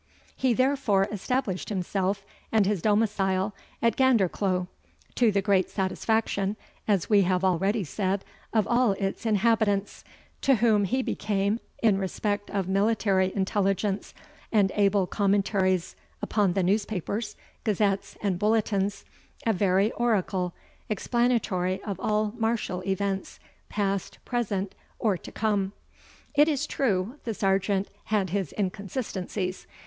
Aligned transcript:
He 0.35 0.55
therefore 0.55 1.07
established 1.11 1.69
himself 1.69 2.25
and 2.51 2.65
his 2.65 2.81
domicile 2.81 3.53
at 3.83 3.95
Gandercleugh, 3.95 4.65
to 5.13 5.31
the 5.31 5.43
great 5.43 5.69
satisfaction, 5.69 6.55
as 6.87 7.07
we 7.07 7.21
have 7.21 7.43
already 7.43 7.83
said, 7.83 8.25
of 8.51 8.67
all 8.67 8.93
its 8.93 9.27
inhabitants, 9.27 10.03
to 10.41 10.55
whom 10.55 10.85
he 10.85 11.03
became, 11.03 11.59
in 11.83 11.99
respect 11.99 12.49
of 12.49 12.67
military 12.67 13.31
intelligence, 13.35 14.15
and 14.51 14.71
able 14.73 15.05
commentaries 15.05 15.95
upon 16.19 16.53
the 16.53 16.63
newspapers, 16.63 17.35
gazettes, 17.63 18.17
and 18.23 18.39
bulletins, 18.39 19.05
a 19.45 19.53
very 19.53 19.91
oracle, 19.91 20.55
explanatory 20.89 21.79
of 21.83 21.99
all 21.99 22.33
martial 22.39 22.81
events, 22.87 23.39
past, 23.69 24.17
present, 24.25 24.73
or 24.97 25.15
to 25.15 25.31
come. 25.31 25.73
It 26.33 26.47
is 26.49 26.65
true, 26.65 27.19
the 27.23 27.35
Sergeant 27.35 27.87
had 28.05 28.31
his 28.31 28.51
inconsistencies. 28.57 29.67